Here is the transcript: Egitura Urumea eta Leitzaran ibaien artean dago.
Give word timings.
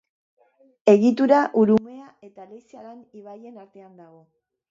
Egitura 0.93 1.41
Urumea 1.63 2.07
eta 2.29 2.47
Leitzaran 2.53 2.99
ibaien 3.21 3.63
artean 3.67 3.95
dago. 4.03 4.27